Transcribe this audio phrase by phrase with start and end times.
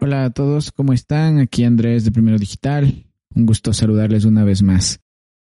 [0.00, 1.38] Hola a todos, ¿cómo están?
[1.38, 3.06] Aquí Andrés de Primero Digital.
[3.34, 5.00] Un gusto saludarles una vez más.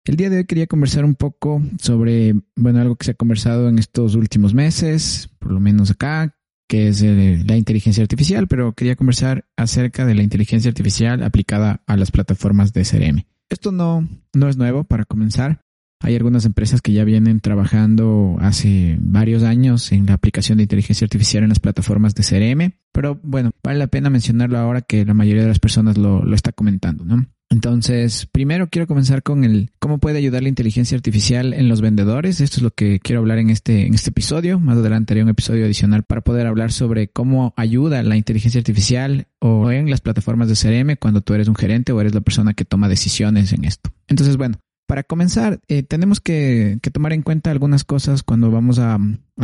[0.04, 3.68] El día de hoy quería conversar un poco sobre, bueno, algo que se ha conversado
[3.68, 6.36] en estos últimos meses, por lo menos acá,
[6.68, 11.96] que es la inteligencia artificial, pero quería conversar acerca de la inteligencia artificial aplicada a
[11.96, 13.24] las plataformas de CRM.
[13.48, 15.62] Esto no, no es nuevo para comenzar.
[16.02, 21.04] Hay algunas empresas que ya vienen trabajando hace varios años en la aplicación de inteligencia
[21.04, 25.14] artificial en las plataformas de CRM, pero bueno, vale la pena mencionarlo ahora que la
[25.14, 27.26] mayoría de las personas lo, lo está comentando, ¿no?
[27.52, 32.40] Entonces, primero quiero comenzar con el cómo puede ayudar la inteligencia artificial en los vendedores.
[32.40, 34.58] Esto es lo que quiero hablar en este, en este episodio.
[34.58, 39.26] Más adelante haré un episodio adicional para poder hablar sobre cómo ayuda la inteligencia artificial
[39.38, 42.54] o en las plataformas de CRM cuando tú eres un gerente o eres la persona
[42.54, 43.90] que toma decisiones en esto.
[44.08, 44.58] Entonces, bueno,
[44.92, 48.98] para comenzar, eh, tenemos que, tomar en cuenta algunas cosas cuando vamos a,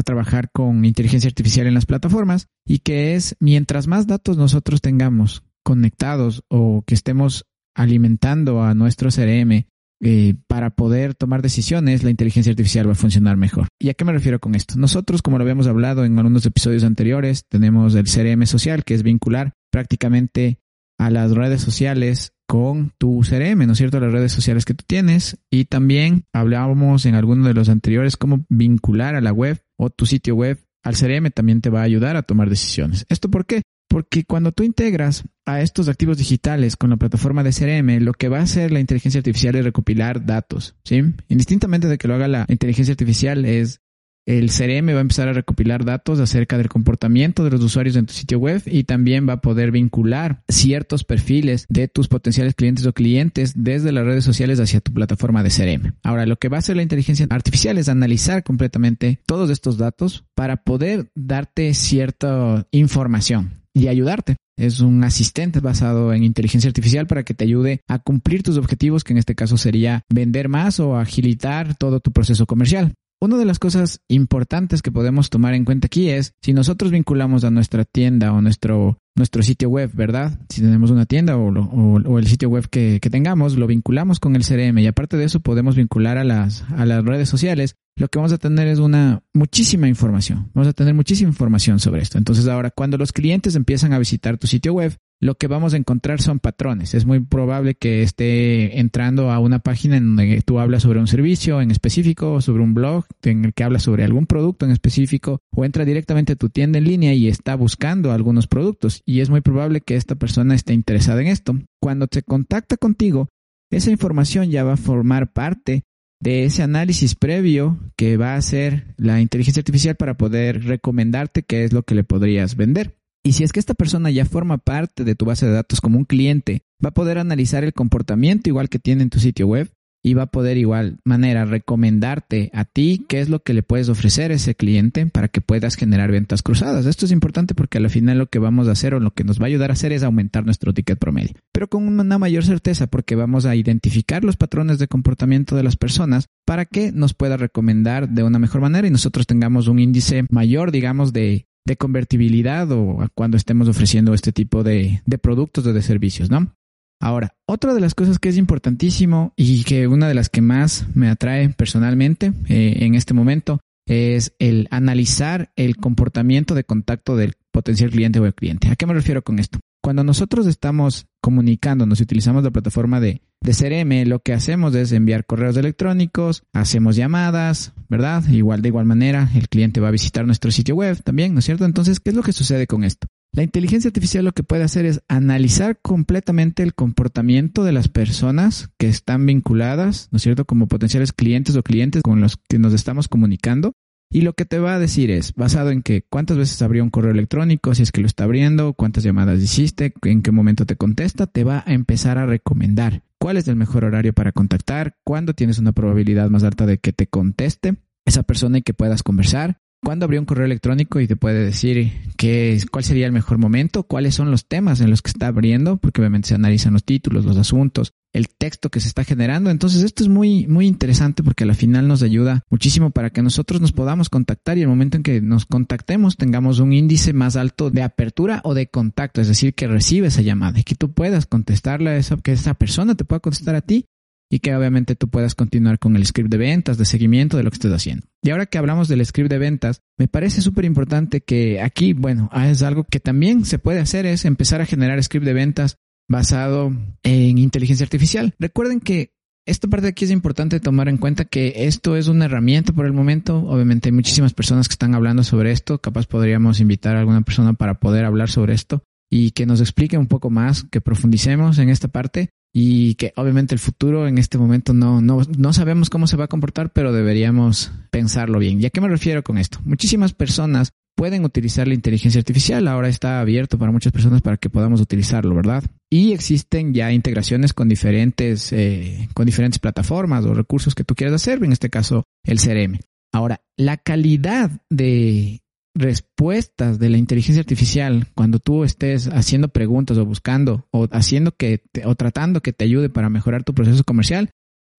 [0.05, 5.45] trabajar con inteligencia artificial en las plataformas y que es mientras más datos nosotros tengamos
[5.65, 9.65] conectados o que estemos alimentando a nuestro CRM
[10.02, 13.69] eh, para poder tomar decisiones, la inteligencia artificial va a funcionar mejor.
[13.80, 14.74] ¿Y a qué me refiero con esto?
[14.76, 19.02] Nosotros, como lo habíamos hablado en algunos episodios anteriores, tenemos el CRM social, que es
[19.02, 20.59] vincular prácticamente
[20.99, 24.01] a las redes sociales con tu CRM, ¿no es cierto?
[24.01, 25.38] Las redes sociales que tú tienes.
[25.51, 30.07] Y también hablábamos en alguno de los anteriores cómo vincular a la web o tu
[30.07, 33.04] sitio web al CRM también te va a ayudar a tomar decisiones.
[33.09, 33.63] ¿Esto por qué?
[33.88, 38.29] Porque cuando tú integras a estos activos digitales con la plataforma de CRM, lo que
[38.29, 41.02] va a hacer la inteligencia artificial es recopilar datos, ¿sí?
[41.29, 43.80] Indistintamente de que lo haga la inteligencia artificial, es
[44.29, 48.04] el CRM va a empezar a recopilar datos acerca del comportamiento de los usuarios en
[48.04, 52.85] tu sitio web y también va a poder vincular ciertos perfiles de tus potenciales clientes
[52.85, 55.95] o clientes desde las redes sociales hacia tu plataforma de CRM.
[56.02, 60.26] Ahora, lo que va a hacer la inteligencia artificial es analizar completamente todos estos datos
[60.35, 64.37] para poder darte cierta información y ayudarte.
[64.59, 69.04] Es un asistente basado en inteligencia artificial para que te ayude a cumplir tus objetivos,
[69.04, 72.92] que en este caso sería vender más o agilitar todo tu proceso comercial.
[73.20, 77.42] Una de las cosas importantes que podemos tomar en cuenta aquí es si nosotros vinculamos
[77.42, 80.38] a nuestra tienda o nuestro, nuestro sitio web, ¿verdad?
[80.48, 84.36] Si tenemos una tienda o, o, el sitio web que, que, tengamos, lo vinculamos con
[84.36, 87.74] el CRM y aparte de eso podemos vincular a las, a las redes sociales.
[87.96, 90.52] Lo que vamos a tener es una muchísima información.
[90.54, 92.18] Vamos a tener muchísima información sobre esto.
[92.18, 95.76] Entonces ahora, cuando los clientes empiezan a visitar tu sitio web, lo que vamos a
[95.76, 96.94] encontrar son patrones.
[96.94, 101.08] Es muy probable que esté entrando a una página en donde tú hablas sobre un
[101.08, 105.40] servicio en específico sobre un blog en el que hablas sobre algún producto en específico
[105.54, 109.30] o entra directamente a tu tienda en línea y está buscando algunos productos y es
[109.30, 111.58] muy probable que esta persona esté interesada en esto.
[111.80, 113.28] Cuando se contacta contigo,
[113.70, 115.82] esa información ya va a formar parte
[116.20, 121.64] de ese análisis previo que va a hacer la inteligencia artificial para poder recomendarte qué
[121.64, 122.97] es lo que le podrías vender.
[123.28, 125.99] Y si es que esta persona ya forma parte de tu base de datos como
[125.99, 129.71] un cliente, va a poder analizar el comportamiento igual que tiene en tu sitio web
[130.03, 133.91] y va a poder igual manera recomendarte a ti qué es lo que le puedes
[133.91, 136.87] ofrecer a ese cliente para que puedas generar ventas cruzadas.
[136.87, 139.39] Esto es importante porque al final lo que vamos a hacer o lo que nos
[139.39, 142.87] va a ayudar a hacer es aumentar nuestro ticket promedio, pero con una mayor certeza
[142.87, 147.37] porque vamos a identificar los patrones de comportamiento de las personas para que nos pueda
[147.37, 152.70] recomendar de una mejor manera y nosotros tengamos un índice mayor, digamos, de de convertibilidad
[152.72, 156.52] o cuando estemos ofreciendo este tipo de, de productos o de servicios, ¿no?
[157.00, 160.86] Ahora, otra de las cosas que es importantísimo y que una de las que más
[160.94, 167.34] me atrae personalmente eh, en este momento es el analizar el comportamiento de contacto del
[167.52, 168.68] potencial cliente o el cliente.
[168.68, 169.60] ¿A qué me refiero con esto?
[169.82, 174.93] Cuando nosotros estamos comunicándonos y utilizamos la plataforma de, de CRM, lo que hacemos es
[174.93, 178.26] enviar correos electrónicos, hacemos llamadas, ¿verdad?
[178.28, 181.44] Igual de igual manera, el cliente va a visitar nuestro sitio web también, ¿no es
[181.44, 181.65] cierto?
[181.65, 183.06] Entonces, ¿qué es lo que sucede con esto?
[183.32, 188.71] La inteligencia artificial lo que puede hacer es analizar completamente el comportamiento de las personas
[188.78, 192.72] que están vinculadas, ¿no es cierto?, como potenciales clientes o clientes con los que nos
[192.72, 193.72] estamos comunicando
[194.10, 196.91] y lo que te va a decir es, basado en que cuántas veces abrió un
[196.91, 200.77] correo electrónico, si es que lo está abriendo, cuántas llamadas hiciste, en qué momento te
[200.77, 205.34] contesta, te va a empezar a recomendar cuál es el mejor horario para contactar, cuándo
[205.34, 207.77] tienes una probabilidad más alta de que te conteste
[208.07, 211.92] esa persona y que puedas conversar, cuándo abrió un correo electrónico y te puede decir
[212.16, 215.77] qué, cuál sería el mejor momento, cuáles son los temas en los que está abriendo,
[215.77, 219.51] porque obviamente se analizan los títulos, los asuntos, el texto que se está generando.
[219.51, 223.60] Entonces esto es muy, muy interesante porque al final nos ayuda muchísimo para que nosotros
[223.60, 227.71] nos podamos contactar y el momento en que nos contactemos tengamos un índice más alto
[227.71, 231.27] de apertura o de contacto, es decir, que recibe esa llamada y que tú puedas
[231.27, 233.87] contestarle a esa, que esa persona te pueda contestar a ti
[234.31, 237.51] y que obviamente tú puedas continuar con el script de ventas, de seguimiento de lo
[237.51, 238.07] que estés haciendo.
[238.22, 242.31] Y ahora que hablamos del script de ventas, me parece súper importante que aquí, bueno,
[242.45, 245.78] es algo que también se puede hacer, es empezar a generar script de ventas
[246.09, 246.72] basado
[247.03, 248.34] en inteligencia artificial.
[248.39, 249.13] Recuerden que
[249.47, 252.84] esta parte de aquí es importante tomar en cuenta que esto es una herramienta por
[252.84, 253.39] el momento.
[253.47, 255.78] Obviamente hay muchísimas personas que están hablando sobre esto.
[255.78, 259.97] Capaz podríamos invitar a alguna persona para poder hablar sobre esto y que nos explique
[259.97, 264.37] un poco más, que profundicemos en esta parte y que obviamente el futuro en este
[264.37, 268.61] momento no, no, no sabemos cómo se va a comportar, pero deberíamos pensarlo bien.
[268.61, 269.61] ¿Y a qué me refiero con esto?
[269.65, 272.69] Muchísimas personas pueden utilizar la inteligencia artificial.
[272.69, 275.65] Ahora está abierto para muchas personas para que podamos utilizarlo, ¿verdad?
[275.90, 281.14] Y existen ya integraciones con diferentes, eh, con diferentes plataformas o recursos que tú quieras
[281.14, 282.79] hacer, en este caso el CRM.
[283.12, 285.40] Ahora, la calidad de
[285.75, 291.62] respuestas de la inteligencia artificial cuando tú estés haciendo preguntas o buscando o haciendo que
[291.85, 294.31] o tratando que te ayude para mejorar tu proceso comercial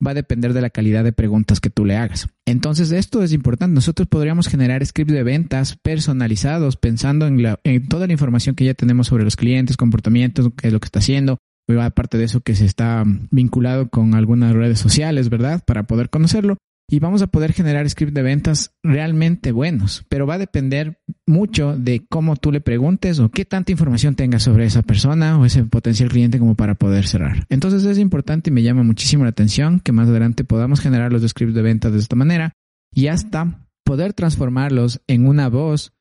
[0.06, 2.28] va a depender de la calidad de preguntas que tú le hagas.
[2.46, 3.75] Entonces, esto es importante.
[3.75, 8.66] Nosotros podríamos generar scripts de ventas personalizados pensando en, la, en toda la información que
[8.66, 11.38] ya tenemos sobre los clientes, comportamientos, qué es lo que está haciendo.
[11.80, 15.63] Aparte de eso que se está vinculado con algunas redes sociales, ¿verdad?
[15.66, 16.57] Para poder conocerlo
[16.89, 21.77] y vamos a poder generar scripts de ventas realmente buenos, pero va a depender mucho
[21.77, 25.63] de cómo tú le preguntes o qué tanta información tengas sobre esa persona o ese
[25.63, 27.45] potencial cliente como para poder cerrar.
[27.50, 31.27] Entonces es importante y me llama muchísimo la atención que más adelante podamos generar los
[31.27, 32.53] scripts de ventas de esta manera
[32.92, 35.94] y hasta poder transformarlos en una voz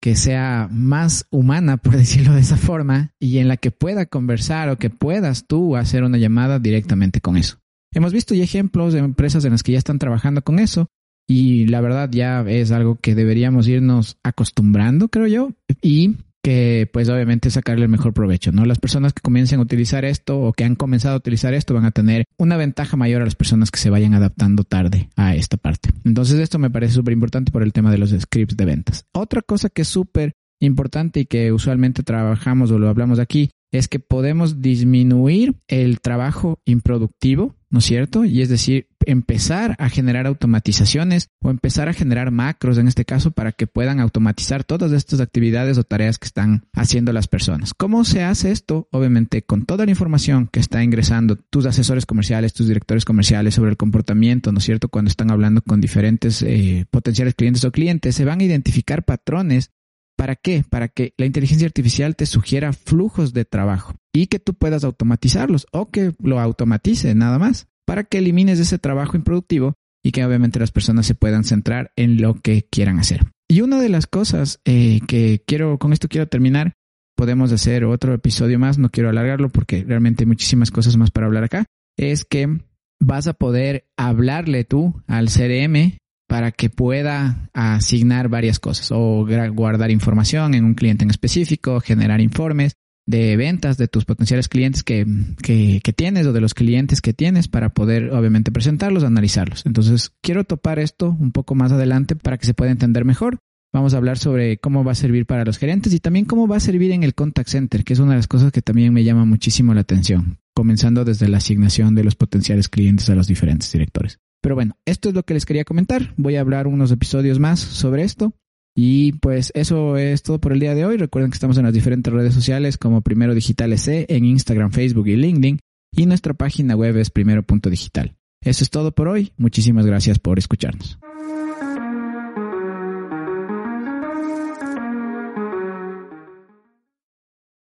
[0.00, 4.68] que sea más humana, por decirlo de esa forma, y en la que pueda conversar
[4.68, 7.61] o que puedas tú hacer una llamada directamente con eso.
[7.92, 10.88] Hemos visto ya ejemplos de empresas en las que ya están trabajando con eso
[11.28, 15.50] y la verdad ya es algo que deberíamos irnos acostumbrando, creo yo,
[15.80, 18.64] y que pues obviamente sacarle el mejor provecho, ¿no?
[18.64, 21.84] Las personas que comiencen a utilizar esto o que han comenzado a utilizar esto van
[21.84, 25.56] a tener una ventaja mayor a las personas que se vayan adaptando tarde a esta
[25.56, 25.90] parte.
[26.04, 29.04] Entonces esto me parece súper importante por el tema de los scripts de ventas.
[29.12, 33.88] Otra cosa que es súper importante y que usualmente trabajamos o lo hablamos aquí es
[33.88, 38.24] que podemos disminuir el trabajo improductivo, ¿no es cierto?
[38.24, 43.30] Y es decir, empezar a generar automatizaciones o empezar a generar macros en este caso
[43.30, 47.72] para que puedan automatizar todas estas actividades o tareas que están haciendo las personas.
[47.72, 48.88] ¿Cómo se hace esto?
[48.92, 53.70] Obviamente con toda la información que está ingresando tus asesores comerciales, tus directores comerciales sobre
[53.70, 54.88] el comportamiento, ¿no es cierto?
[54.88, 59.70] Cuando están hablando con diferentes eh, potenciales clientes o clientes, se van a identificar patrones
[60.14, 60.62] ¿Para qué?
[60.68, 65.66] Para que la inteligencia artificial te sugiera flujos de trabajo y que tú puedas automatizarlos
[65.72, 69.74] o que lo automatice nada más para que elimines ese trabajo improductivo
[70.04, 73.22] y que obviamente las personas se puedan centrar en lo que quieran hacer.
[73.48, 76.74] Y una de las cosas eh, que quiero, con esto quiero terminar,
[77.16, 81.26] podemos hacer otro episodio más, no quiero alargarlo porque realmente hay muchísimas cosas más para
[81.26, 81.66] hablar acá,
[81.96, 82.60] es que
[83.00, 85.98] vas a poder hablarle tú al CRM
[86.28, 92.20] para que pueda asignar varias cosas o guardar información en un cliente en específico, generar
[92.20, 92.72] informes
[93.06, 95.06] de ventas de tus potenciales clientes que,
[95.42, 99.66] que, tienes o de los clientes que tienes para poder obviamente presentarlos, analizarlos.
[99.66, 103.38] Entonces quiero topar esto un poco más adelante para que se pueda entender mejor.
[103.72, 106.56] Vamos a hablar sobre cómo va a servir para los gerentes y también cómo va
[106.56, 109.02] a servir en el contact center, que es una de las cosas que también me
[109.02, 113.72] llama muchísimo la atención, comenzando desde la asignación de los potenciales clientes a los diferentes
[113.72, 114.18] directores.
[114.42, 116.12] Pero bueno, esto es lo que les quería comentar.
[116.16, 118.34] Voy a hablar unos episodios más sobre esto.
[118.74, 120.96] Y pues eso es todo por el día de hoy.
[120.96, 125.08] Recuerden que estamos en las diferentes redes sociales como Primero Digital EC en Instagram, Facebook
[125.08, 125.58] y LinkedIn.
[125.94, 128.16] Y nuestra página web es primero.digital.
[128.42, 129.32] Eso es todo por hoy.
[129.36, 130.98] Muchísimas gracias por escucharnos.